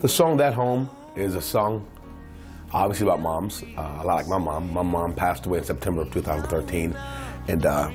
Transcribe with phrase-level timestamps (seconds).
[0.00, 1.86] The song That Home is a song
[2.72, 4.72] obviously about moms, uh, a lot like my mom.
[4.72, 6.96] My mom passed away in September of 2013,
[7.48, 7.90] and uh,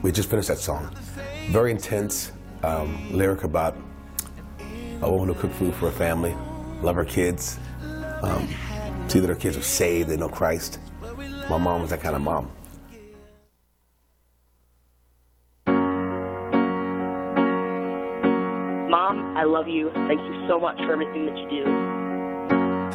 [0.00, 0.96] we just finished that song.
[1.50, 3.76] Very intense um, lyric about
[5.02, 6.34] a woman who cooked food for her family,
[6.80, 7.58] love her kids,
[8.22, 8.48] um,
[9.08, 10.78] see that her kids are saved, they know Christ.
[11.50, 12.50] My mom was that kind of mom.
[19.44, 19.90] I love you.
[20.08, 21.64] Thank you so much for everything that you do.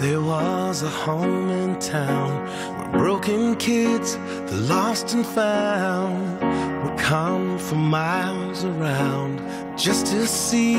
[0.01, 2.43] There was a home in town
[2.75, 4.15] where broken kids,
[4.49, 6.41] the lost and found,
[6.83, 9.37] would come from miles around
[9.77, 10.77] just to see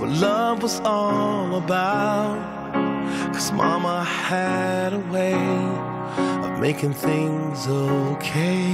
[0.00, 2.72] what love was all about.
[3.34, 5.34] Cause mama had a way
[6.46, 8.72] of making things okay.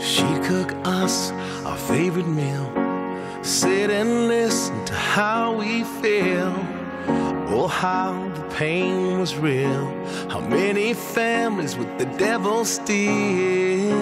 [0.00, 1.30] She'd cook us
[1.64, 2.83] our favorite meal,
[3.44, 6.52] sit and listen to how we feel.
[7.48, 9.86] Oh, how the pain was real.
[10.30, 13.94] How many families with the devil steal?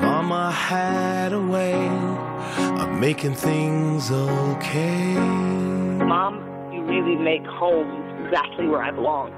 [0.00, 1.88] Mama had a way
[2.80, 5.14] of making things okay.
[5.14, 6.34] Mom,
[6.72, 7.90] you really make home
[8.24, 9.32] exactly where I belong.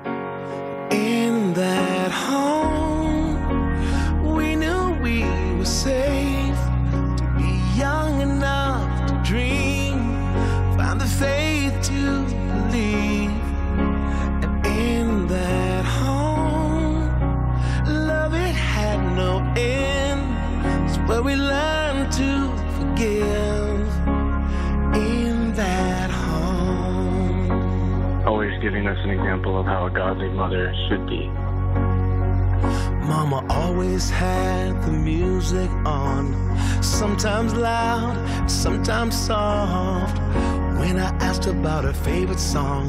[0.92, 3.36] In that home,
[4.36, 5.24] we knew we
[5.58, 6.60] were safe
[7.16, 8.13] to be young
[11.84, 13.30] to believe.
[14.42, 17.10] And in that home,
[17.86, 20.88] love it had no end.
[20.88, 22.30] It's where we learned to
[22.78, 23.86] forgive.
[24.96, 27.50] In that home.
[28.26, 31.28] always giving us an example of how a godly mother should be.
[33.12, 36.24] Mama always had the music on,
[36.82, 38.16] sometimes loud,
[38.50, 40.18] sometimes soft.
[40.94, 42.88] When I asked about her favorite song,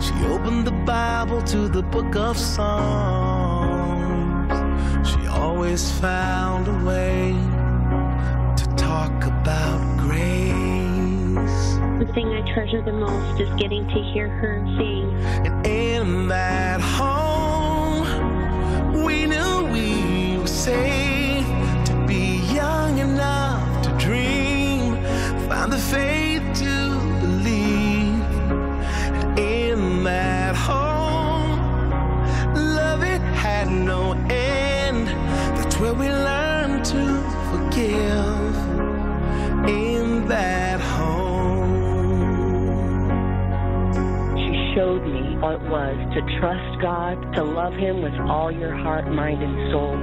[0.00, 3.78] she opened the Bible to the book of Psalms.
[5.08, 7.36] She always found a way
[8.56, 11.78] to talk about grace.
[12.00, 15.14] The thing I treasure the most is getting to hear her sing.
[15.46, 18.02] And in that home,
[19.04, 21.46] we knew we were safe
[21.84, 24.96] to be young enough to dream,
[25.48, 26.27] find the faith
[30.04, 31.58] that home,
[32.54, 35.08] love it had no end.
[35.56, 38.56] That's where we learned to forgive.
[39.68, 41.18] In that home.
[44.36, 48.74] She showed me what it was to trust God, to love Him with all your
[48.74, 49.96] heart, mind, and soul.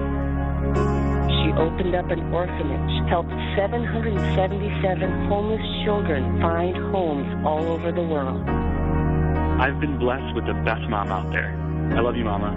[1.29, 8.64] She opened up an orphanage, helped 777 homeless children find homes all over the world.
[9.57, 11.55] I've been blessed with the best mom out there.
[11.95, 12.49] I love you, Mama.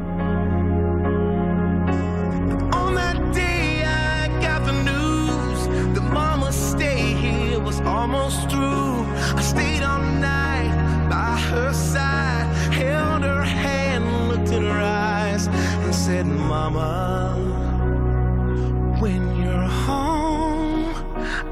[2.73, 9.05] On that day I got the news The mama stay here was almost through
[9.37, 15.95] I stayed all night by her side Held her hand, looked in her eyes And
[15.95, 17.37] said, Mama
[18.99, 20.95] When you're home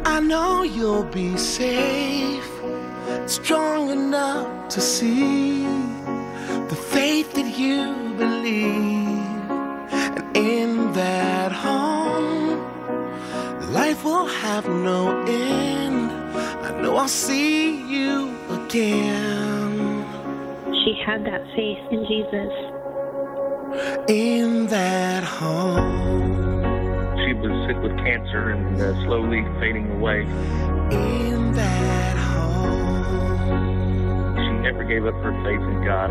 [0.05, 2.51] I know you'll be safe
[3.27, 5.63] Strong enough to see
[6.73, 7.81] The faith that you
[8.19, 9.09] believe
[10.19, 12.59] and in that home,
[13.73, 16.11] life will have no end.
[16.67, 18.13] I know I'll see you
[18.51, 20.05] again.
[20.85, 22.53] She had that faith in Jesus.
[24.11, 26.61] In that home,
[27.23, 30.21] She was sick with cancer and uh, slowly fading away.
[30.91, 31.76] in that
[34.85, 36.11] gave up her faith in God.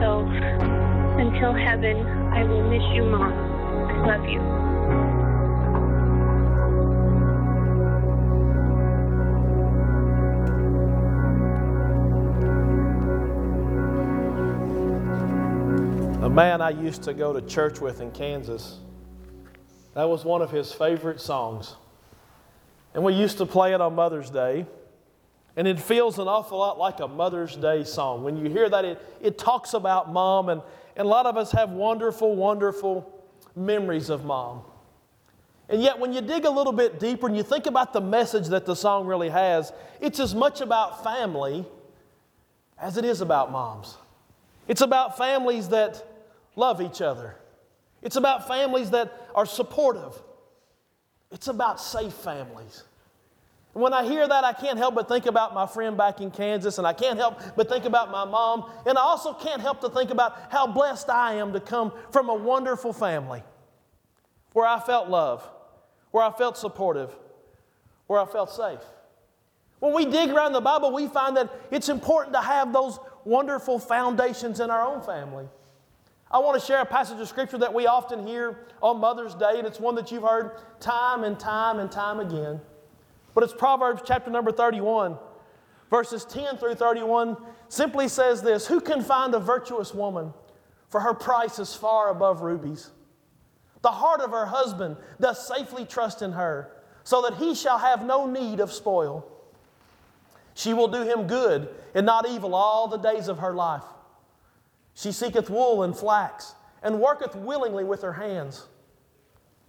[0.00, 0.26] So
[1.18, 3.32] until heaven, I will miss you, Mom.
[3.32, 4.75] I love you.
[16.36, 18.80] Man I used to go to church with in Kansas,
[19.94, 21.76] that was one of his favorite songs.
[22.92, 24.66] And we used to play it on Mother's Day.
[25.56, 28.22] And it feels an awful lot like a Mother's Day song.
[28.22, 30.60] When you hear that, it, it talks about mom, and,
[30.94, 33.24] and a lot of us have wonderful, wonderful
[33.56, 34.60] memories of mom.
[35.70, 38.48] And yet, when you dig a little bit deeper and you think about the message
[38.48, 39.72] that the song really has,
[40.02, 41.64] it's as much about family
[42.78, 43.96] as it is about moms.
[44.68, 46.06] It's about families that
[46.56, 47.36] love each other.
[48.02, 50.14] It's about families that are supportive.
[51.30, 52.84] It's about safe families.
[53.74, 56.30] And when I hear that, I can't help but think about my friend back in
[56.30, 59.82] Kansas, and I can't help but think about my mom, and I also can't help
[59.82, 63.42] to think about how blessed I am to come from a wonderful family
[64.54, 65.46] where I felt love,
[66.10, 67.14] where I felt supportive,
[68.06, 68.80] where I felt safe.
[69.80, 73.78] When we dig around the Bible, we find that it's important to have those wonderful
[73.78, 75.46] foundations in our own family.
[76.30, 79.58] I want to share a passage of scripture that we often hear on Mother's Day,
[79.58, 82.60] and it's one that you've heard time and time and time again.
[83.32, 85.18] But it's Proverbs chapter number 31,
[85.88, 87.36] verses 10 through 31,
[87.68, 90.32] simply says this Who can find a virtuous woman?
[90.88, 92.90] For her price is far above rubies.
[93.82, 96.72] The heart of her husband does safely trust in her,
[97.04, 99.24] so that he shall have no need of spoil.
[100.54, 103.84] She will do him good and not evil all the days of her life.
[104.96, 108.66] She seeketh wool and flax, and worketh willingly with her hands.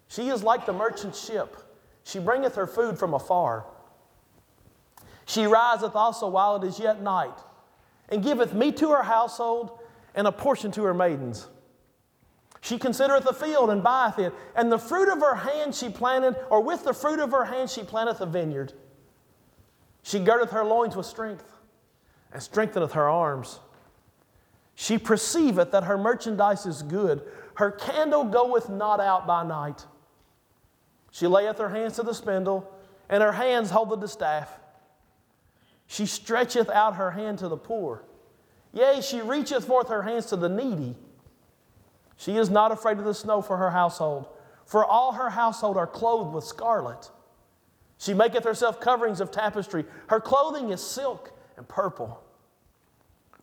[0.07, 1.57] She is like the merchant ship.
[2.05, 3.65] She bringeth her food from afar.
[5.25, 7.37] She riseth also while it is yet night,
[8.07, 9.79] and giveth meat to her household,
[10.15, 11.47] and a portion to her maidens.
[12.61, 16.37] She considereth the field and buyeth it, and the fruit of her hand she planted,
[16.49, 18.71] or with the fruit of her hand she planteth a vineyard.
[20.03, 21.51] She girdeth her loins with strength,
[22.31, 23.59] and strengtheneth her arms.
[24.79, 27.23] She perceiveth that her merchandise is good.
[27.55, 29.83] Her candle goeth not out by night.
[31.09, 32.71] She layeth her hands to the spindle,
[33.09, 34.51] and her hands hold the distaff.
[35.87, 38.03] She stretcheth out her hand to the poor.
[38.71, 40.95] Yea, she reacheth forth her hands to the needy.
[42.15, 44.27] She is not afraid of the snow for her household,
[44.67, 47.09] for all her household are clothed with scarlet.
[47.97, 49.85] She maketh herself coverings of tapestry.
[50.05, 52.23] Her clothing is silk and purple.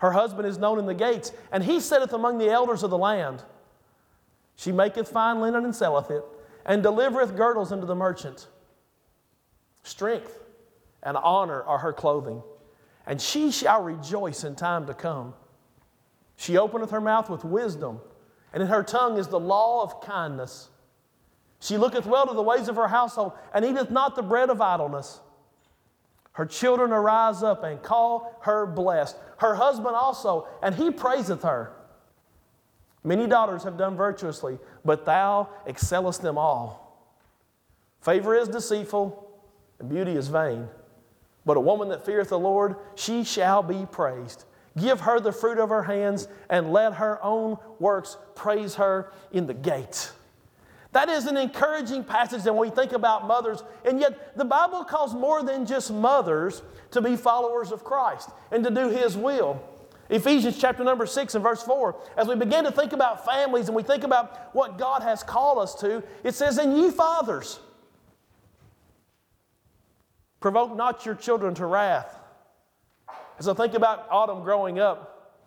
[0.04, 2.98] Her husband is known in the gates, and he sitteth among the elders of the
[2.98, 3.42] land.
[4.54, 6.22] She maketh fine linen and selleth it,
[6.66, 8.46] and delivereth girdles unto the merchant.
[9.82, 10.44] Strength
[11.02, 12.42] and honor are her clothing,
[13.06, 15.32] and she shall rejoice in time to come.
[16.36, 17.98] She openeth her mouth with wisdom,
[18.52, 20.68] and in her tongue is the law of kindness.
[21.60, 24.60] She looketh well to the ways of her household, and eateth not the bread of
[24.60, 25.20] idleness.
[26.34, 29.16] Her children arise up and call her blessed.
[29.38, 31.72] Her husband also, and he praiseth her.
[33.04, 37.08] Many daughters have done virtuously, but thou excellest them all.
[38.00, 39.30] Favor is deceitful,
[39.78, 40.68] and beauty is vain.
[41.46, 44.44] But a woman that feareth the Lord, she shall be praised.
[44.76, 49.46] Give her the fruit of her hands, and let her own works praise her in
[49.46, 50.10] the gate.
[50.94, 53.64] That is an encouraging passage when we think about mothers.
[53.84, 56.62] And yet, the Bible calls more than just mothers
[56.92, 59.60] to be followers of Christ and to do His will.
[60.08, 63.74] Ephesians chapter number 6 and verse 4, as we begin to think about families and
[63.74, 67.58] we think about what God has called us to, it says, And ye fathers,
[70.38, 72.20] provoke not your children to wrath.
[73.40, 75.42] As I think about Autumn growing up,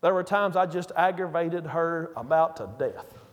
[0.00, 3.25] there were times I just aggravated her about to death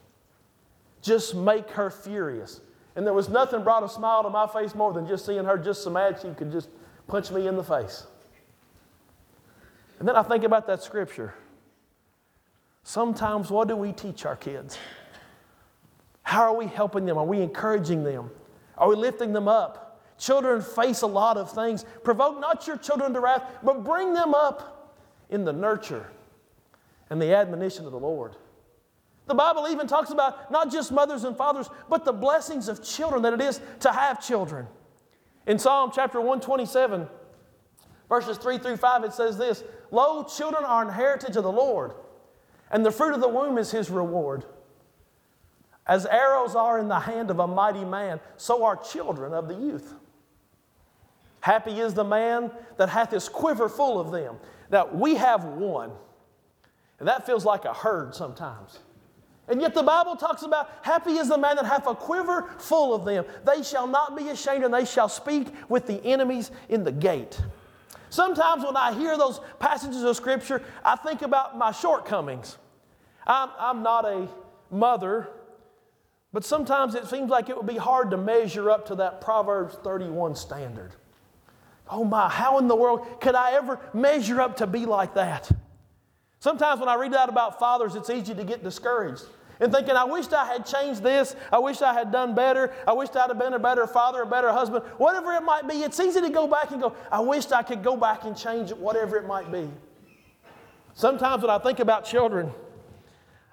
[1.03, 2.61] just make her furious.
[2.95, 5.57] And there was nothing brought a smile to my face more than just seeing her
[5.57, 6.69] just so mad she could just
[7.07, 8.07] punch me in the face.
[9.99, 11.35] And then I think about that scripture.
[12.83, 14.77] Sometimes, what do we teach our kids?
[16.23, 17.17] How are we helping them?
[17.17, 18.29] Are we encouraging them?
[18.77, 20.01] Are we lifting them up?
[20.17, 21.85] Children face a lot of things.
[22.03, 24.95] Provoke not your children to wrath, but bring them up
[25.29, 26.07] in the nurture
[27.09, 28.35] and the admonition of the Lord.
[29.25, 33.21] The Bible even talks about not just mothers and fathers, but the blessings of children
[33.23, 34.67] that it is to have children.
[35.47, 37.07] In Psalm chapter 127,
[38.09, 41.93] verses 3 through 5, it says this Lo, children are an heritage of the Lord,
[42.71, 44.45] and the fruit of the womb is his reward.
[45.85, 49.55] As arrows are in the hand of a mighty man, so are children of the
[49.55, 49.93] youth.
[51.41, 54.37] Happy is the man that hath his quiver full of them.
[54.71, 55.91] Now, we have one,
[56.99, 58.79] and that feels like a herd sometimes.
[59.47, 62.95] And yet the Bible talks about happy is the man that hath a quiver full
[62.95, 63.25] of them.
[63.45, 67.39] They shall not be ashamed, and they shall speak with the enemies in the gate.
[68.09, 72.57] Sometimes when I hear those passages of Scripture, I think about my shortcomings.
[73.25, 74.27] I'm, I'm not a
[74.69, 75.27] mother,
[76.31, 79.75] but sometimes it seems like it would be hard to measure up to that Proverbs
[79.83, 80.91] 31 standard.
[81.89, 85.51] Oh my, how in the world could I ever measure up to be like that?
[86.43, 89.23] Sometimes when I read that about fathers, it's easy to get discouraged
[89.61, 91.37] and thinking, I wish I had changed this.
[91.53, 92.73] I wish I had done better.
[92.85, 95.75] I wish I'd have been a better father, a better husband, whatever it might be.
[95.75, 98.71] It's easy to go back and go, I wish I could go back and change
[98.71, 99.69] it, whatever it might be.
[100.95, 102.51] Sometimes when I think about children,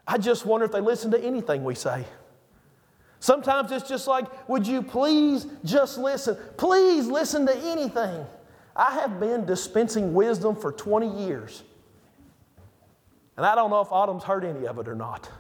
[0.05, 2.05] I just wonder if they listen to anything we say.
[3.21, 6.37] Sometimes it's just like, would you please just listen?
[6.57, 8.27] Please listen to anything.
[8.75, 11.63] I have been dispensing wisdom for 20 years.
[13.41, 15.31] And I don't know if Autumn's heard any of it or not.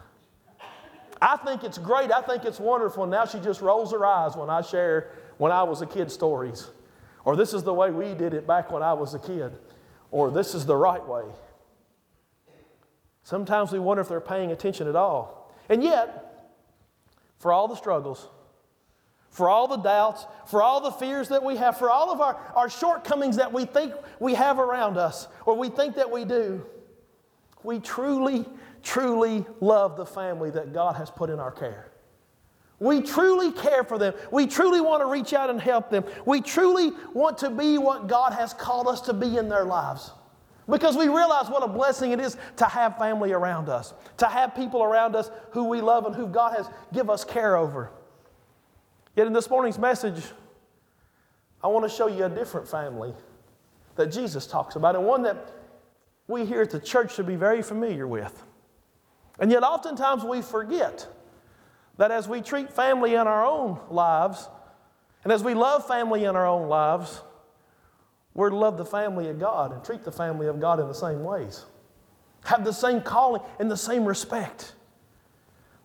[1.21, 2.11] I think it's great.
[2.11, 3.05] I think it's wonderful.
[3.05, 6.71] Now she just rolls her eyes when I share when I was a kid stories.
[7.27, 9.53] Or this is the way we did it back when I was a kid.
[10.11, 11.25] Or this is the right way.
[13.23, 15.53] Sometimes we wonder if they're paying attention at all.
[15.69, 16.55] And yet,
[17.37, 18.29] for all the struggles,
[19.29, 22.41] for all the doubts, for all the fears that we have, for all of our,
[22.57, 26.65] our shortcomings that we think we have around us, or we think that we do,
[27.63, 28.47] we truly,
[28.83, 31.91] truly love the family that God has put in our care.
[32.79, 34.15] We truly care for them.
[34.31, 36.05] We truly want to reach out and help them.
[36.25, 40.13] We truly want to be what God has called us to be in their lives.
[40.69, 44.55] Because we realize what a blessing it is to have family around us, to have
[44.55, 47.91] people around us who we love and who God has give us care over.
[49.17, 50.23] Yet in this morning's message,
[51.63, 53.13] I want to show you a different family
[53.97, 55.53] that Jesus talks about, and one that
[56.31, 58.43] we here at the church should be very familiar with.
[59.39, 61.07] And yet, oftentimes, we forget
[61.97, 64.49] that as we treat family in our own lives,
[65.25, 67.21] and as we love family in our own lives,
[68.33, 70.95] we're to love the family of God and treat the family of God in the
[70.95, 71.65] same ways.
[72.45, 74.75] Have the same calling and the same respect.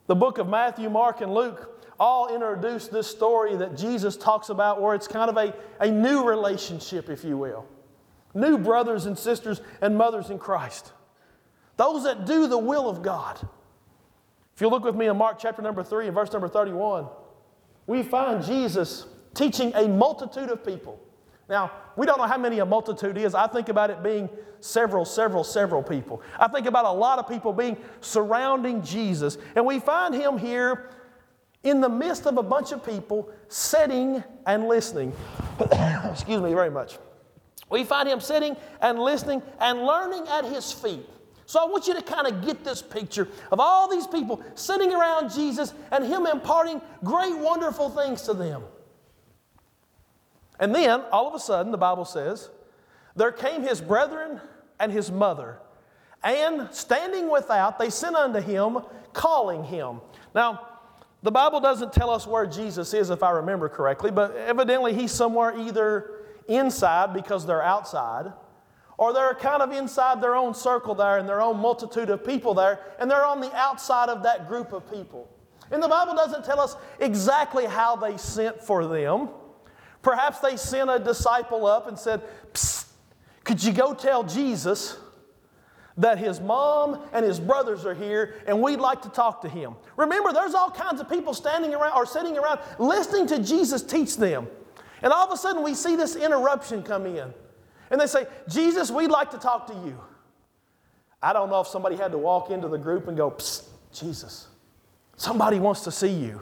[0.08, 4.82] The book of Matthew, Mark, and Luke all introduce this story that Jesus talks about
[4.82, 7.66] where it's kind of a, a new relationship, if you will.
[8.36, 10.92] New brothers and sisters and mothers in Christ.
[11.78, 13.40] Those that do the will of God.
[14.54, 17.08] If you look with me in Mark chapter number 3 and verse number 31,
[17.88, 21.00] we find Jesus teaching a multitude of people.
[21.50, 23.36] Now, we don't know how many a multitude is.
[23.36, 24.30] I think about it being
[24.62, 26.22] several, several, several people.
[26.40, 29.38] I think about a lot of people being surrounding Jesus.
[29.56, 30.90] And we find him here
[31.64, 35.14] in the midst of a bunch of people sitting and listening.
[36.06, 36.98] Excuse me very much.
[37.70, 41.08] We find him sitting and listening and learning at his feet.
[41.48, 44.92] So I want you to kind of get this picture of all these people sitting
[44.94, 48.64] around Jesus and him imparting great, wonderful things to them.
[50.60, 52.50] And then, all of a sudden, the Bible says,
[53.16, 54.40] there came his brethren
[54.80, 55.60] and his mother,
[56.24, 58.80] and standing without, they sent unto him,
[59.14, 60.02] calling him.
[60.34, 60.68] Now,
[61.22, 65.12] the Bible doesn't tell us where Jesus is, if I remember correctly, but evidently he's
[65.12, 66.12] somewhere either
[66.48, 68.32] inside because they're outside,
[68.98, 72.54] or they're kind of inside their own circle there and their own multitude of people
[72.54, 75.30] there, and they're on the outside of that group of people.
[75.72, 79.30] And the Bible doesn't tell us exactly how they sent for them.
[80.02, 82.22] Perhaps they sent a disciple up and said,
[83.44, 84.98] Could you go tell Jesus
[85.98, 89.76] that his mom and his brothers are here and we'd like to talk to him?
[89.98, 94.18] Remember, there's all kinds of people standing around or sitting around listening to Jesus teach
[94.18, 94.48] them.
[95.02, 97.34] And all of a sudden, we see this interruption come in.
[97.92, 100.00] And they say, Jesus, we'd like to talk to you.
[101.22, 104.48] I don't know if somebody had to walk into the group and go, Psst, Jesus,
[105.16, 106.42] somebody wants to see you.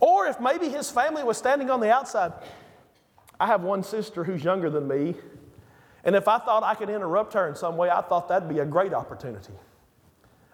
[0.00, 2.32] Or if maybe his family was standing on the outside.
[3.38, 5.14] I have one sister who's younger than me,
[6.04, 8.60] and if I thought I could interrupt her in some way, I thought that'd be
[8.60, 9.52] a great opportunity.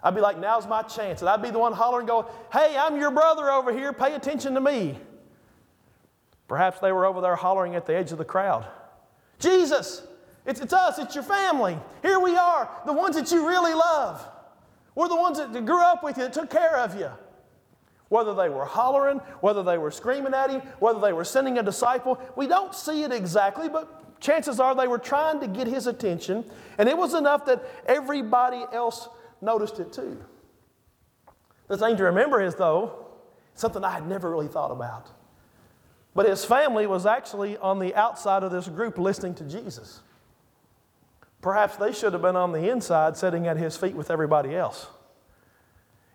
[0.02, 1.20] I'd be like, now's my chance.
[1.20, 4.54] And I'd be the one hollering, go, hey, I'm your brother over here, pay attention
[4.54, 4.98] to me.
[6.52, 8.66] Perhaps they were over there hollering at the edge of the crowd.
[9.38, 10.06] Jesus,
[10.44, 11.78] it's, it's us, it's your family.
[12.02, 14.22] Here we are, the ones that you really love.
[14.94, 17.08] We're the ones that grew up with you, that took care of you.
[18.10, 21.62] Whether they were hollering, whether they were screaming at him, whether they were sending a
[21.62, 25.86] disciple, we don't see it exactly, but chances are they were trying to get his
[25.86, 26.44] attention,
[26.76, 29.08] and it was enough that everybody else
[29.40, 30.22] noticed it too.
[31.68, 33.06] The thing to remember is, though,
[33.54, 35.08] something I had never really thought about.
[36.14, 40.00] But his family was actually on the outside of this group listening to Jesus.
[41.40, 44.86] Perhaps they should have been on the inside sitting at his feet with everybody else.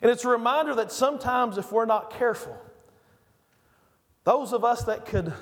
[0.02, 2.58] And it's a reminder that sometimes, if we're not careful,
[4.24, 5.34] those of us that could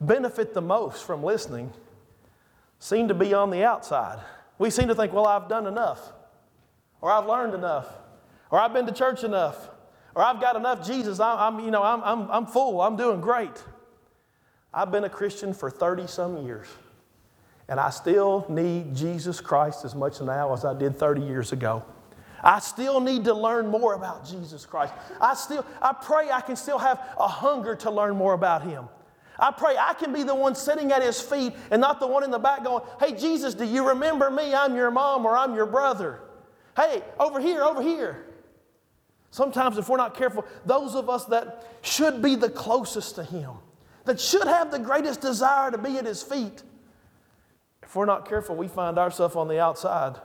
[0.00, 1.72] benefit the most from listening
[2.78, 4.20] seem to be on the outside.
[4.58, 6.12] We seem to think, well, I've done enough,
[7.00, 7.88] or I've learned enough,
[8.50, 9.68] or I've been to church enough,
[10.14, 11.20] or I've got enough Jesus.
[11.20, 12.80] I'm, you know, I'm, I'm, I'm full.
[12.80, 13.62] I'm doing great.
[14.72, 16.68] I've been a Christian for 30 some years,
[17.68, 21.84] and I still need Jesus Christ as much now as I did 30 years ago.
[22.42, 24.92] I still need to learn more about Jesus Christ.
[25.20, 28.88] I still, I pray I can still have a hunger to learn more about Him.
[29.38, 32.24] I pray I can be the one sitting at his feet and not the one
[32.24, 34.52] in the back going, Hey, Jesus, do you remember me?
[34.54, 36.20] I'm your mom or I'm your brother.
[36.76, 38.24] Hey, over here, over here.
[39.30, 43.52] Sometimes, if we're not careful, those of us that should be the closest to him,
[44.04, 46.62] that should have the greatest desire to be at his feet,
[47.82, 50.16] if we're not careful, we find ourselves on the outside,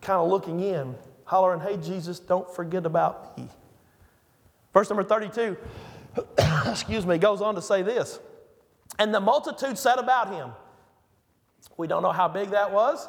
[0.00, 3.48] kind of looking in, hollering, Hey, Jesus, don't forget about me.
[4.72, 5.56] Verse number 32,
[6.66, 8.18] excuse me, goes on to say this
[8.98, 10.50] And the multitude said about him.
[11.76, 13.08] We don't know how big that was.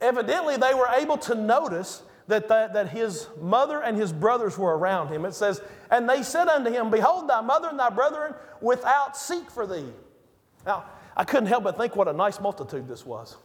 [0.00, 4.76] Evidently, they were able to notice that, that, that his mother and his brothers were
[4.76, 5.24] around him.
[5.24, 9.50] It says, And they said unto him, Behold, thy mother and thy brethren without seek
[9.50, 9.86] for thee.
[10.64, 10.84] Now,
[11.16, 13.36] I couldn't help but think what a nice multitude this was.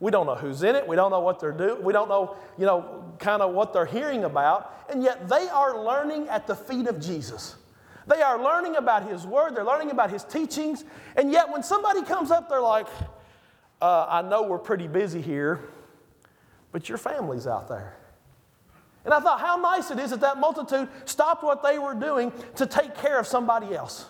[0.00, 0.86] We don't know who's in it.
[0.86, 1.82] We don't know what they're doing.
[1.82, 4.86] We don't know, you know, kind of what they're hearing about.
[4.90, 7.56] And yet they are learning at the feet of Jesus.
[8.06, 9.56] They are learning about his word.
[9.56, 10.84] They're learning about his teachings.
[11.16, 12.86] And yet when somebody comes up, they're like,
[13.82, 15.60] uh, I know we're pretty busy here,
[16.72, 17.96] but your family's out there.
[19.08, 22.30] And I thought how nice it is that that multitude stopped what they were doing
[22.56, 24.04] to take care of somebody else.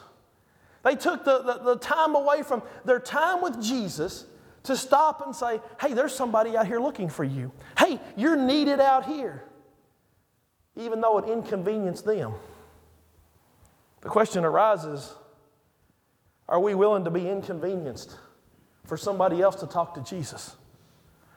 [0.83, 4.25] They took the, the, the time away from their time with Jesus
[4.65, 7.53] to stop and say, hey, there's somebody out here looking for you.
[7.79, 9.45] Hey, you're needed out here,
[10.75, 12.35] even though it inconvenienced them.
[14.01, 15.15] The question arises
[16.49, 18.17] are we willing to be inconvenienced
[18.85, 20.57] for somebody else to talk to Jesus?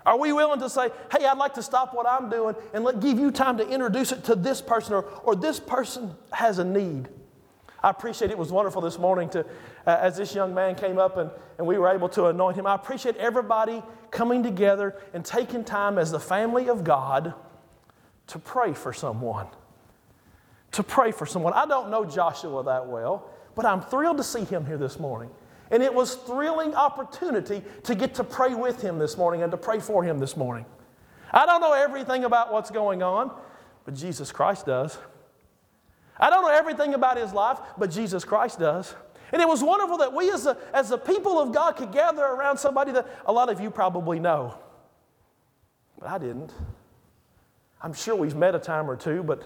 [0.05, 2.99] Are we willing to say, hey, I'd like to stop what I'm doing and let,
[2.99, 6.63] give you time to introduce it to this person or, or this person has a
[6.63, 7.07] need?
[7.83, 9.41] I appreciate it was wonderful this morning to,
[9.87, 12.67] uh, as this young man came up and, and we were able to anoint him.
[12.67, 13.81] I appreciate everybody
[14.11, 17.33] coming together and taking time as the family of God
[18.27, 19.47] to pray for someone.
[20.73, 21.53] To pray for someone.
[21.53, 25.31] I don't know Joshua that well, but I'm thrilled to see him here this morning.
[25.71, 29.57] And it was thrilling opportunity to get to pray with him this morning and to
[29.57, 30.65] pray for him this morning.
[31.31, 33.31] I don't know everything about what's going on,
[33.85, 34.97] but Jesus Christ does.
[36.19, 38.93] I don't know everything about his life, but Jesus Christ does.
[39.31, 42.21] And it was wonderful that we, as a, as a people of God, could gather
[42.21, 44.57] around somebody that a lot of you probably know.
[45.97, 46.51] But I didn't.
[47.81, 49.41] I'm sure we've met a time or two, but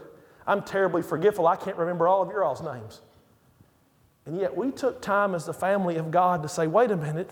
[0.47, 1.47] I'm terribly forgetful.
[1.47, 3.02] I can't remember all of your all's names.
[4.25, 7.29] And yet we took time as the family of God to say, wait a minute,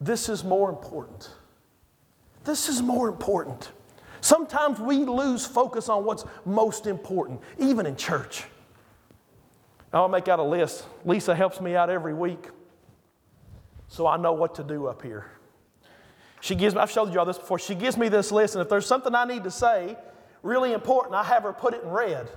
[0.00, 1.30] this is more important.
[2.44, 3.70] This is more important.
[4.20, 8.44] Sometimes we lose focus on what's most important, even in church.
[9.92, 10.86] I'll make out a list.
[11.04, 12.48] Lisa helps me out every week,
[13.88, 15.26] so I know what to do up here.
[16.40, 17.58] She gives me, I've showed you all this before.
[17.58, 19.96] She gives me this list, and if there's something I need to say,
[20.42, 22.28] really important, I have her put it in red.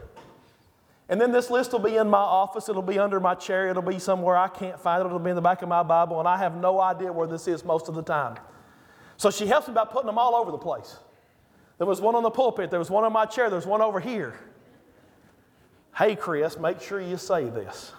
[1.08, 2.68] And then this list will be in my office.
[2.68, 3.68] It'll be under my chair.
[3.68, 5.06] It'll be somewhere I can't find it.
[5.06, 7.48] It'll be in the back of my Bible, and I have no idea where this
[7.48, 8.38] is most of the time.
[9.18, 10.98] So she helps me by putting them all over the place.
[11.78, 12.72] There was one on the pulpit.
[12.72, 13.50] There was one on my chair.
[13.50, 14.40] There's one over here.
[15.96, 17.94] Hey, Chris, make sure you say this.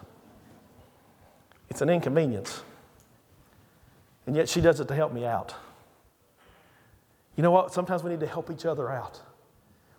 [1.71, 2.63] It's an inconvenience.
[4.27, 5.55] And yet she does it to help me out.
[7.37, 7.73] You know what?
[7.73, 9.21] Sometimes we need to help each other out.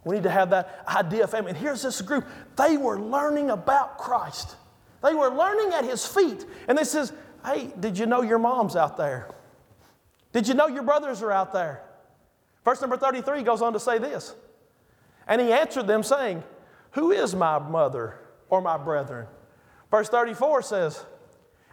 [0.04, 1.50] We need to have that idea of family.
[1.50, 2.26] And here's this group.
[2.56, 4.56] They were learning about Christ.
[5.04, 6.46] They were learning at his feet.
[6.68, 7.14] And they says,
[7.46, 9.30] Hey, did you know your mom's out there?
[10.34, 11.82] Did you know your brothers are out there?
[12.64, 14.36] Verse number 33 goes on to say this.
[15.28, 16.44] And he answered them, saying,
[16.92, 19.28] Who is my mother or my brethren?
[19.90, 21.06] Verse 34 says,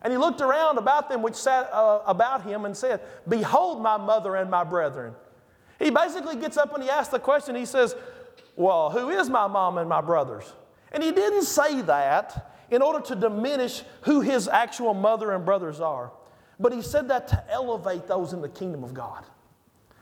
[0.03, 3.97] And he looked around about them which sat uh, about him and said, Behold my
[3.97, 5.15] mother and my brethren.
[5.79, 7.57] He basically gets up and he asks the question.
[7.57, 7.97] He says,
[8.57, 10.53] Well, who is my mom and my brothers?
[10.93, 15.81] And he didn't say that in order to diminish who his actual mother and brothers
[15.81, 16.13] are,
[16.59, 19.25] but he said that to elevate those in the kingdom of God,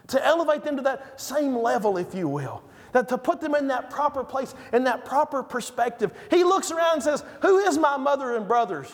[0.08, 2.62] to elevate them to that same level, if you will.
[2.92, 6.12] That to put them in that proper place, in that proper perspective.
[6.28, 8.92] He looks around and says, Who is my mother and brothers?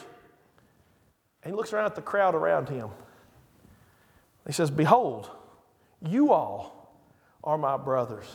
[1.43, 2.91] And he looks around at the crowd around him.
[4.47, 5.31] He says, Behold,
[6.01, 6.95] you all
[7.43, 8.27] are my brothers.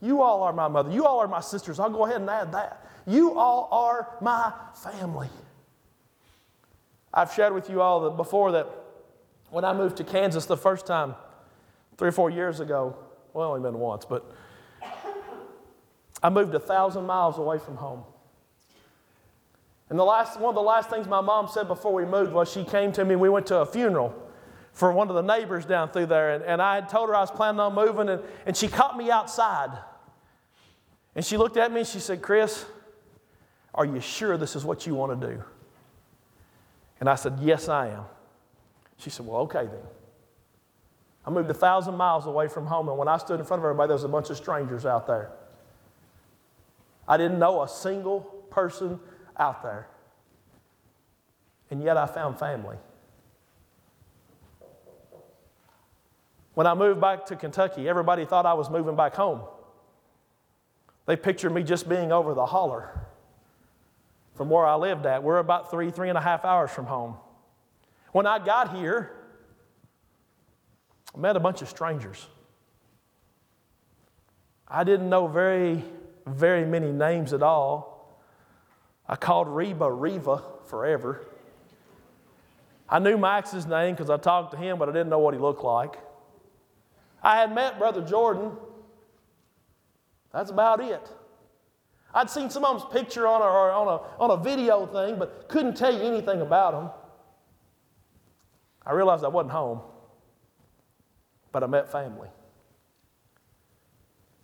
[0.00, 0.90] You all are my mother.
[0.90, 1.78] You all are my sisters.
[1.78, 2.86] I'll go ahead and add that.
[3.06, 5.28] You all are my family.
[7.12, 8.66] I've shared with you all that before that
[9.50, 11.14] when I moved to Kansas the first time,
[11.98, 12.96] three or four years ago,
[13.34, 14.30] well, only been once, but
[16.22, 18.04] I moved a thousand miles away from home.
[19.88, 22.50] And the last, one of the last things my mom said before we moved was
[22.50, 24.14] she came to me, we went to a funeral
[24.72, 26.30] for one of the neighbors down through there.
[26.30, 28.96] And, and I had told her I was planning on moving, and, and she caught
[28.96, 29.76] me outside.
[31.20, 32.64] And she looked at me and she said, Chris,
[33.74, 35.44] are you sure this is what you want to do?
[36.98, 38.04] And I said, Yes, I am.
[38.96, 39.82] She said, Well, okay then.
[41.26, 43.66] I moved a thousand miles away from home, and when I stood in front of
[43.66, 45.30] everybody, there was a bunch of strangers out there.
[47.06, 48.98] I didn't know a single person
[49.38, 49.88] out there.
[51.70, 52.78] And yet I found family.
[56.54, 59.42] When I moved back to Kentucky, everybody thought I was moving back home.
[61.06, 63.00] They pictured me just being over the holler
[64.34, 65.22] from where I lived at.
[65.22, 67.16] We're about three, three and a half hours from home.
[68.12, 69.12] When I got here,
[71.14, 72.26] I met a bunch of strangers.
[74.66, 75.84] I didn't know very,
[76.26, 78.18] very many names at all.
[79.08, 81.26] I called Reba Reva forever.
[82.88, 85.40] I knew Max's name because I talked to him, but I didn't know what he
[85.40, 85.96] looked like.
[87.22, 88.52] I had met Brother Jordan.
[90.32, 91.08] That's about it.
[92.14, 95.18] I'd seen some of them's picture on a, or on a, on a video thing,
[95.18, 96.90] but couldn't tell you anything about them.
[98.84, 99.80] I realized I wasn't home,
[101.52, 102.28] but I met family.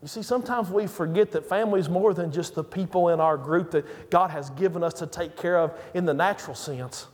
[0.03, 3.37] You see, sometimes we forget that family is more than just the people in our
[3.37, 7.07] group that God has given us to take care of in the natural sense.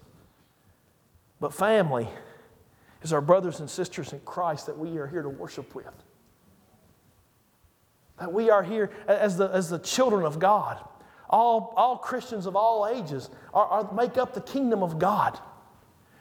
[1.40, 2.08] But family
[3.02, 5.86] is our brothers and sisters in Christ that we are here to worship with.
[8.22, 10.78] That we are here as the, as the children of God.
[11.28, 15.40] All, all Christians of all ages are, are, make up the kingdom of God.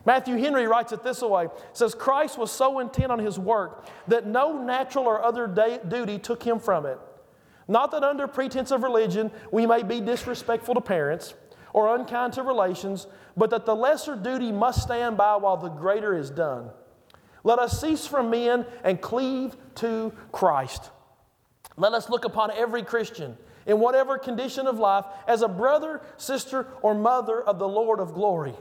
[0.04, 4.26] Matthew Henry writes it this way says, Christ was so intent on his work that
[4.26, 5.46] no natural or other
[5.88, 6.98] duty took him from it.
[7.68, 11.36] Not that under pretense of religion we may be disrespectful to parents
[11.72, 13.06] or unkind to relations,
[13.38, 16.72] but that the lesser duty must stand by while the greater is done.
[17.44, 20.90] Let us cease from men and cleave to Christ.
[21.82, 26.68] Let us look upon every Christian in whatever condition of life as a brother, sister,
[26.84, 28.54] or mother of the Lord of glory.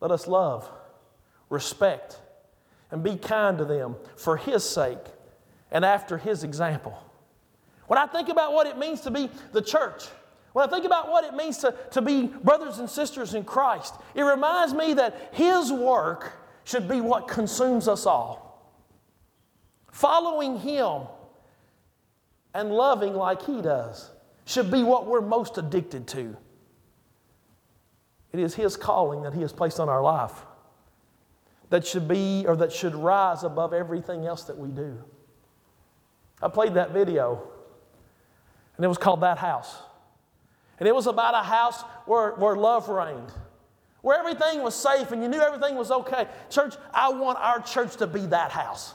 [0.00, 0.70] Let us love,
[1.48, 2.20] respect,
[2.90, 4.98] and be kind to them for His sake
[5.70, 7.02] and after His example.
[7.86, 10.04] When I think about what it means to be the church,
[10.52, 13.94] when I think about what it means to, to be brothers and sisters in Christ,
[14.14, 18.76] it reminds me that His work should be what consumes us all.
[19.90, 21.04] Following Him
[22.54, 24.10] and loving like He does
[24.46, 26.36] should be what we're most addicted to.
[28.32, 30.44] It is His calling that He has placed on our life
[31.70, 35.02] that should be or that should rise above everything else that we do.
[36.40, 37.42] I played that video,
[38.76, 39.76] and it was called That House.
[40.78, 43.32] And it was about a house where, where love reigned,
[44.02, 46.26] where everything was safe and you knew everything was okay.
[46.50, 48.94] Church, I want our church to be that house.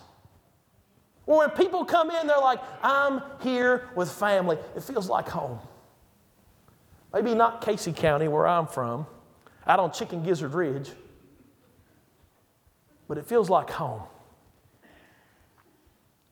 [1.29, 4.57] Where when people come in, they're like, I'm here with family.
[4.75, 5.59] It feels like home.
[7.13, 9.05] Maybe not Casey County, where I'm from,
[9.67, 10.89] out on Chicken Gizzard Ridge,
[13.07, 14.01] but it feels like home.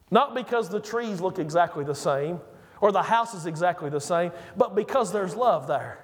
[0.09, 2.39] Not because the trees look exactly the same
[2.81, 6.03] or the house is exactly the same, but because there's love there,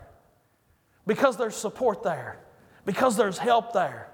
[1.08, 2.38] because there's support there,
[2.86, 4.12] because there's help there,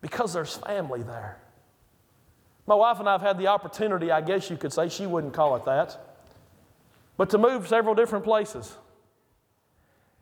[0.00, 1.42] because there's family there.
[2.66, 5.32] My wife and I have had the opportunity, I guess you could say, she wouldn't
[5.32, 5.98] call it that,
[7.16, 8.76] but to move several different places.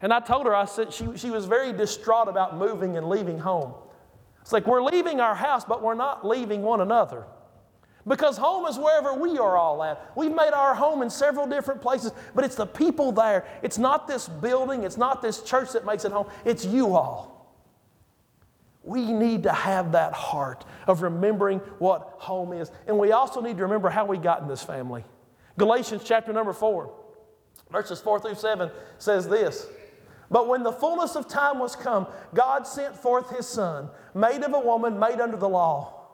[0.00, 3.38] And I told her, I said, she, she was very distraught about moving and leaving
[3.38, 3.72] home.
[4.42, 7.24] It's like we're leaving our house, but we're not leaving one another.
[8.06, 10.12] Because home is wherever we are all at.
[10.14, 13.46] We've made our home in several different places, but it's the people there.
[13.62, 17.33] It's not this building, it's not this church that makes it home, it's you all.
[18.84, 22.70] We need to have that heart of remembering what home is.
[22.86, 25.04] And we also need to remember how we got in this family.
[25.58, 26.92] Galatians chapter number 4,
[27.70, 29.66] verses 4 through 7 says this
[30.30, 34.52] But when the fullness of time was come, God sent forth his Son, made of
[34.52, 36.04] a woman, made under the law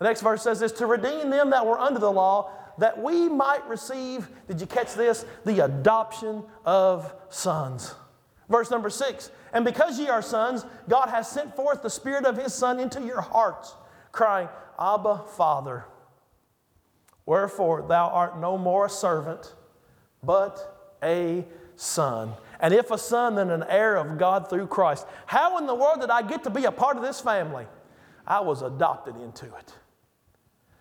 [0.00, 3.28] the next verse says this to redeem them that were under the law, that we
[3.28, 5.26] might receive, did you catch this?
[5.44, 7.94] The adoption of sons.
[8.50, 12.36] Verse number six, and because ye are sons, God has sent forth the Spirit of
[12.36, 13.76] His Son into your hearts,
[14.10, 15.84] crying, Abba, Father.
[17.26, 19.54] Wherefore thou art no more a servant,
[20.22, 21.44] but a
[21.76, 22.32] son.
[22.58, 25.06] And if a son, then an heir of God through Christ.
[25.26, 27.66] How in the world did I get to be a part of this family?
[28.26, 29.74] I was adopted into it.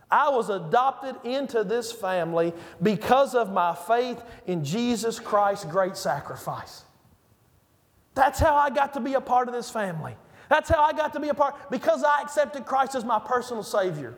[0.09, 2.51] I was adopted into this family
[2.81, 6.83] because of my faith in Jesus Christ's great sacrifice.
[8.15, 10.15] That's how I got to be a part of this family.
[10.49, 13.63] That's how I got to be a part because I accepted Christ as my personal
[13.63, 14.15] Savior.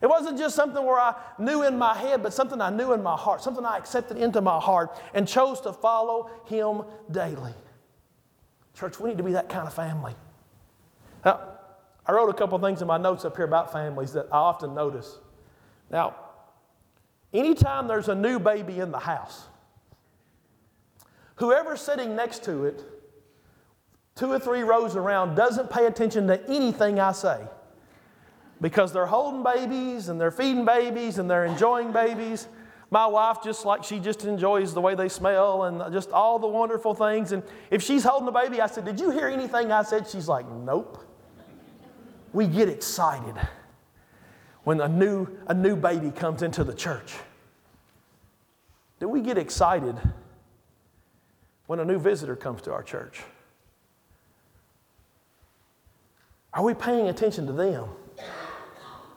[0.00, 3.02] It wasn't just something where I knew in my head, but something I knew in
[3.02, 7.54] my heart, something I accepted into my heart and chose to follow Him daily.
[8.74, 10.14] Church, we need to be that kind of family.
[11.24, 11.40] Now,
[12.06, 14.74] I wrote a couple things in my notes up here about families that I often
[14.74, 15.18] notice.
[15.90, 16.16] Now,
[17.32, 19.46] anytime there's a new baby in the house,
[21.36, 22.84] whoever's sitting next to it,
[24.14, 27.40] two or three rows around, doesn't pay attention to anything I say
[28.60, 32.46] because they're holding babies and they're feeding babies and they're enjoying babies.
[32.90, 36.46] My wife, just like she just enjoys the way they smell and just all the
[36.46, 37.32] wonderful things.
[37.32, 40.08] And if she's holding the baby, I said, Did you hear anything I said?
[40.08, 41.04] She's like, Nope.
[42.32, 43.34] We get excited
[44.64, 47.14] when a new, a new baby comes into the church.
[49.00, 49.96] Do we get excited
[51.66, 53.22] when a new visitor comes to our church?
[56.54, 57.88] Are we paying attention to them?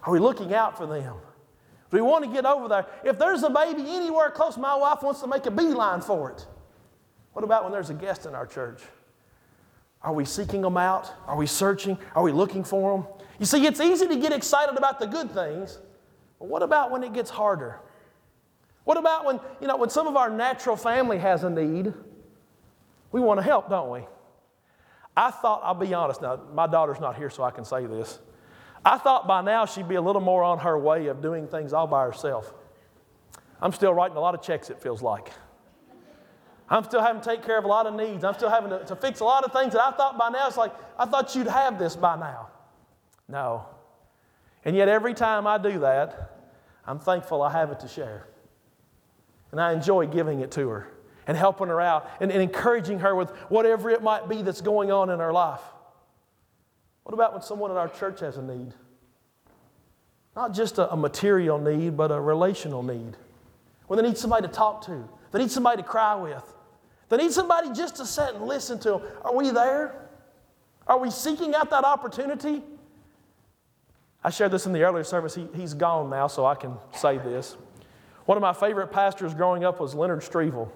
[0.03, 1.15] Are we looking out for them?
[1.89, 2.85] Do we want to get over there?
[3.03, 6.45] If there's a baby anywhere close, my wife wants to make a beeline for it.
[7.33, 8.81] What about when there's a guest in our church?
[10.01, 11.13] Are we seeking them out?
[11.27, 11.97] Are we searching?
[12.15, 13.07] Are we looking for them?
[13.39, 15.77] You see, it's easy to get excited about the good things,
[16.39, 17.79] but what about when it gets harder?
[18.83, 21.93] What about when, you know, when some of our natural family has a need?
[23.11, 24.01] We want to help, don't we?
[25.17, 28.19] I thought, I'll be honest now, my daughter's not here, so I can say this.
[28.85, 31.73] I thought by now she'd be a little more on her way of doing things
[31.73, 32.53] all by herself.
[33.59, 35.31] I'm still writing a lot of checks, it feels like.
[36.69, 38.23] I'm still having to take care of a lot of needs.
[38.23, 40.47] I'm still having to, to fix a lot of things that I thought by now,
[40.47, 42.49] it's like, I thought you'd have this by now.
[43.27, 43.65] No.
[44.65, 46.37] And yet, every time I do that,
[46.85, 48.27] I'm thankful I have it to share.
[49.51, 50.96] And I enjoy giving it to her
[51.27, 54.91] and helping her out and, and encouraging her with whatever it might be that's going
[54.91, 55.61] on in her life.
[57.03, 58.73] What about when someone in our church has a need?
[60.35, 63.17] Not just a, a material need, but a relational need.
[63.87, 66.43] When they need somebody to talk to, they need somebody to cry with,
[67.09, 69.01] they need somebody just to sit and listen to them.
[69.23, 70.09] Are we there?
[70.87, 72.61] Are we seeking out that opportunity?
[74.23, 75.35] I shared this in the earlier service.
[75.35, 77.55] He, he's gone now, so I can say this.
[78.25, 80.69] One of my favorite pastors growing up was Leonard Strievel.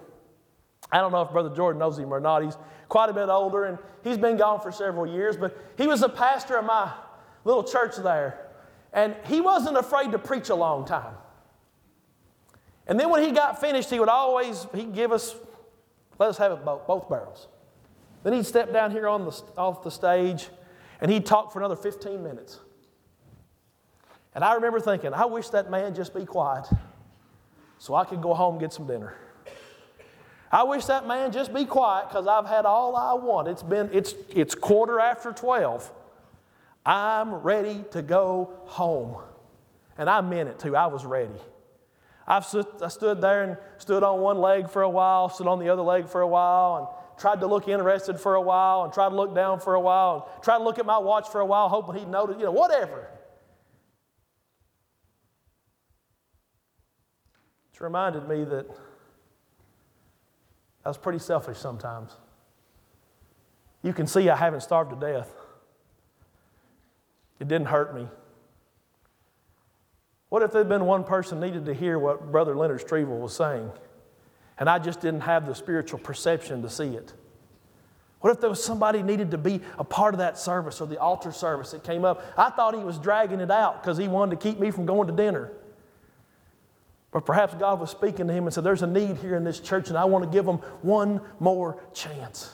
[0.92, 2.44] I don't know if Brother Jordan knows him or not.
[2.44, 2.56] He's
[2.88, 6.08] quite a bit older and he's been gone for several years, but he was a
[6.08, 6.92] pastor of my
[7.44, 8.48] little church there.
[8.92, 11.14] And he wasn't afraid to preach a long time.
[12.86, 15.34] And then when he got finished, he would always he'd give us,
[16.18, 17.48] let us have it both, both barrels.
[18.22, 20.48] Then he'd step down here on the, off the stage
[21.00, 22.60] and he'd talk for another 15 minutes.
[24.34, 26.66] And I remember thinking, I wish that man just be quiet
[27.78, 29.16] so I could go home and get some dinner.
[30.52, 33.48] I wish that man just be quiet because I've had all I want.
[33.48, 35.90] It's been, it's, it's quarter after 12.
[36.84, 39.16] I'm ready to go home.
[39.96, 40.76] And I meant it too.
[40.76, 41.32] I was ready.
[42.26, 42.44] I've
[42.82, 45.82] I stood there and stood on one leg for a while, stood on the other
[45.82, 49.16] leg for a while, and tried to look interested for a while, and tried to
[49.16, 51.68] look down for a while, and tried to look at my watch for a while,
[51.68, 53.08] hoping he'd notice, you know, whatever.
[57.72, 58.66] It's reminded me that
[60.84, 62.12] I was pretty selfish sometimes.
[63.82, 65.30] You can see I haven't starved to death.
[67.40, 68.06] It didn't hurt me.
[70.28, 73.70] What if there'd been one person needed to hear what Brother Leonard Strievel was saying,
[74.58, 77.12] and I just didn't have the spiritual perception to see it?
[78.20, 80.98] What if there was somebody needed to be a part of that service or the
[80.98, 82.24] altar service that came up?
[82.38, 85.08] I thought he was dragging it out because he wanted to keep me from going
[85.08, 85.50] to dinner.
[87.12, 89.60] But perhaps God was speaking to him and said, There's a need here in this
[89.60, 92.52] church, and I want to give them one more chance.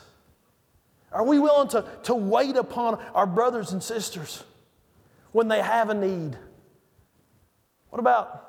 [1.11, 4.43] Are we willing to, to wait upon our brothers and sisters
[5.31, 6.37] when they have a need?
[7.89, 8.47] What about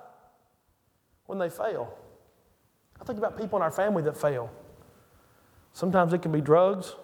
[1.26, 1.96] when they fail?
[3.00, 4.50] I think about people in our family that fail.
[5.72, 6.94] Sometimes it can be drugs,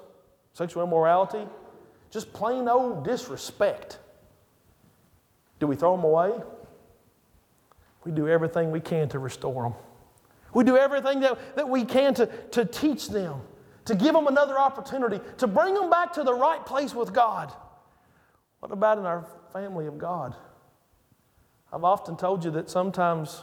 [0.53, 1.47] sexual immorality,
[2.11, 3.99] just plain old disrespect.
[5.59, 6.33] Do we throw them away?
[8.07, 9.75] We do everything we can to restore them.
[10.55, 13.41] We do everything that, that we can to, to teach them,
[13.85, 17.53] to give them another opportunity, to bring them back to the right place with God.
[18.61, 20.37] What about in our family of God?
[21.73, 23.43] I've often told you that sometimes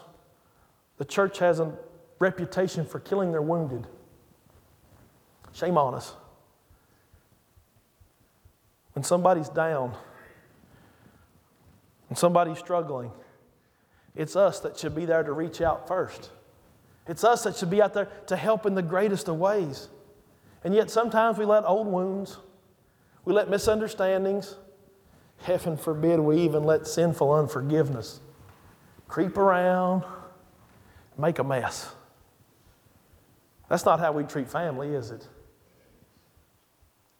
[0.98, 1.74] the church has a
[2.20, 3.86] reputation for killing their wounded.
[5.52, 6.16] Shame on us.
[8.94, 9.94] When somebody's down,
[12.08, 13.12] when somebody's struggling,
[14.16, 16.32] it's us that should be there to reach out first.
[17.08, 19.90] It's us that should be out there to help in the greatest of ways.
[20.64, 22.38] And yet sometimes we let old wounds,
[23.26, 24.56] we let misunderstandings,
[25.42, 28.22] heaven forbid we even let sinful unforgiveness
[29.08, 30.04] creep around,
[31.20, 31.94] make a mess.
[33.70, 35.28] That's not how we treat family, is it?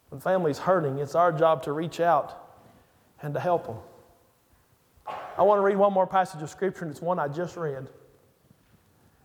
[0.08, 2.56] When family's hurting, it's our job to reach out
[3.22, 3.76] and to help them.
[5.36, 7.88] I want to read one more passage of Scripture, and it's one I just read.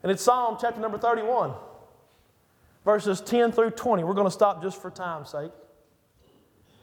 [0.02, 1.54] And it's Psalm chapter number 31,
[2.86, 4.04] verses 10 through 20.
[4.04, 5.52] We're going to stop just for time's sake.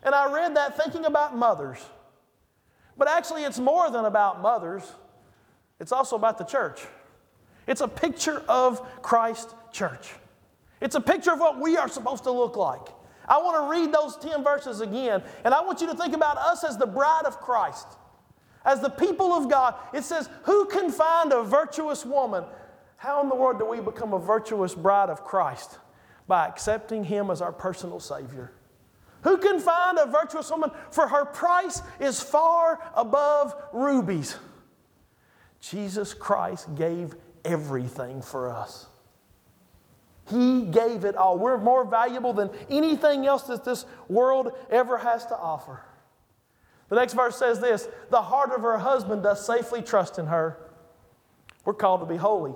[0.03, 1.85] And I read that thinking about mothers.
[2.97, 4.83] But actually, it's more than about mothers,
[5.81, 6.83] it's also about the church.
[7.67, 10.15] It's a picture of Christ Church.
[10.81, 12.89] It's a picture of what we are supposed to look like.
[13.29, 16.39] I want to read those 10 verses again, and I want you to think about
[16.39, 17.87] us as the bride of Christ,
[18.67, 19.77] as the people of God.
[19.95, 22.45] It says, Who can find a virtuous woman?
[22.97, 25.79] How in the world do we become a virtuous bride of Christ?
[26.27, 28.53] By accepting Him as our personal Savior.
[29.23, 30.71] Who can find a virtuous woman?
[30.91, 34.37] For her price is far above rubies.
[35.61, 38.87] Jesus Christ gave everything for us.
[40.29, 41.39] He gave it all.
[41.39, 45.83] We're more valuable than anything else that this world ever has to offer.
[46.89, 50.59] The next verse says this The heart of her husband does safely trust in her.
[51.65, 52.55] We're called to be holy.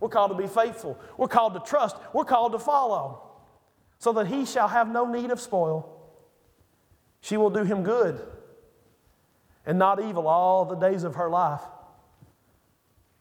[0.00, 0.98] We're called to be faithful.
[1.16, 1.96] We're called to trust.
[2.12, 3.22] We're called to follow,
[3.98, 5.90] so that he shall have no need of spoil.
[7.20, 8.20] She will do him good
[9.64, 11.62] and not evil all the days of her life.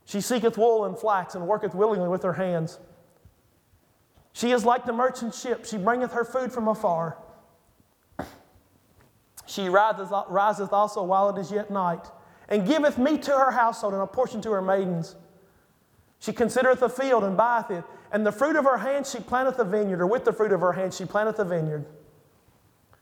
[0.06, 2.79] She seeketh wool and flax and worketh willingly with her hands.
[4.34, 5.65] She is like the merchant ship.
[5.65, 7.17] She bringeth her food from afar.
[9.45, 12.10] She riseth, also while it is yet night,
[12.49, 15.15] and giveth meat to her household and a portion to her maidens.
[16.19, 19.60] She considereth the field and buyeth it, and the fruit of her hand she planteth
[19.60, 21.86] a vineyard, or with the fruit of her hand she planteth a vineyard.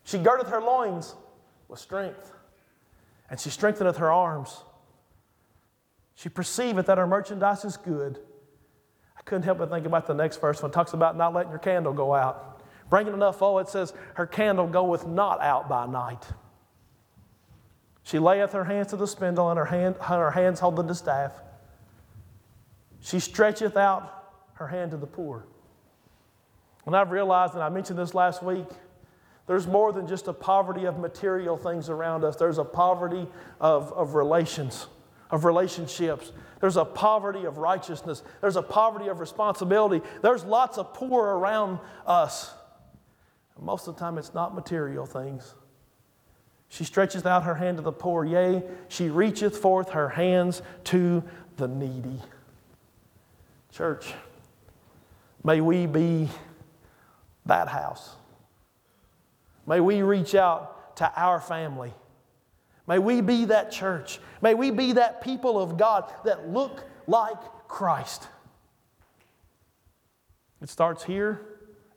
[0.04, 1.16] She girdeth her loins
[1.68, 2.34] with strength,
[3.30, 4.64] and she strengtheneth her arms.
[6.16, 8.20] She perceiveth that her merchandise is good.
[9.18, 11.52] I couldn't help but think about the next verse when it talks about not letting
[11.52, 12.51] your candle go out.
[12.92, 16.28] Bringing enough oil, it says, Her candle goeth not out by night.
[18.04, 21.32] She layeth her hands to the spindle, and her, hand, her hands hold the distaff.
[23.00, 24.26] She stretcheth out
[24.56, 25.46] her hand to the poor.
[26.86, 28.68] And I've realized, and I mentioned this last week,
[29.48, 33.26] there's more than just a poverty of material things around us, there's a poverty
[33.62, 34.88] of, of relations,
[35.30, 36.34] of relationships.
[36.60, 38.22] There's a poverty of righteousness.
[38.42, 40.06] There's a poverty of responsibility.
[40.22, 42.54] There's lots of poor around us.
[43.62, 45.54] Most of the time, it's not material things.
[46.68, 51.24] She stretcheth out her hand to the poor, yea, she reacheth forth her hands to
[51.58, 52.20] the needy.
[53.72, 54.14] Church,
[55.44, 56.28] may we be
[57.46, 58.16] that house.
[59.68, 61.94] May we reach out to our family.
[62.88, 64.20] May we be that church.
[64.42, 68.28] May we be that people of God that look like Christ.
[70.62, 71.42] It starts here,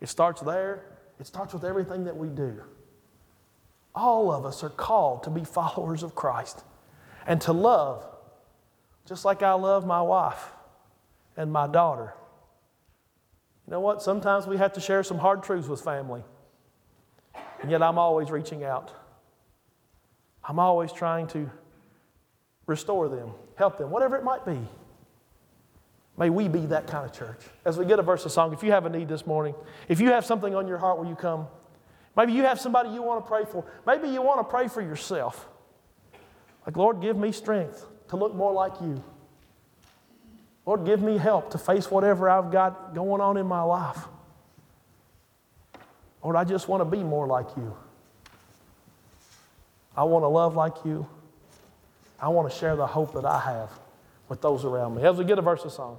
[0.00, 0.85] it starts there,
[1.20, 2.62] it starts with everything that we do.
[3.94, 6.64] All of us are called to be followers of Christ
[7.27, 8.07] and to love,
[9.07, 10.48] just like I love my wife
[11.37, 12.14] and my daughter.
[13.66, 14.03] You know what?
[14.03, 16.22] Sometimes we have to share some hard truths with family.
[17.62, 18.92] And yet I'm always reaching out.
[20.46, 21.50] I'm always trying to
[22.66, 24.59] restore them, help them, whatever it might be.
[26.16, 27.40] May we be that kind of church.
[27.64, 29.55] As we get a verse of song, if you have a need this morning,
[29.88, 31.48] if you have something on your heart where you come,
[32.16, 34.81] maybe you have somebody you want to pray for, maybe you want to pray for
[34.81, 35.48] yourself.
[36.66, 39.03] Like, Lord, give me strength to look more like you.
[40.66, 43.98] Lord, give me help to face whatever I've got going on in my life.
[46.22, 47.77] Lord, I just want to be more like you.
[49.96, 51.07] I want to love like you.
[52.18, 53.84] I want to share the hope that I have
[54.35, 55.05] with those around me.
[55.05, 55.97] As we get a verse of song.